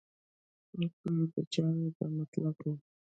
خو 0.67 0.77
کۀ 0.99 1.09
د 1.33 1.35
چا 1.53 1.65
دا 1.97 2.05
مطلب 2.17 2.55
وي 2.63 2.73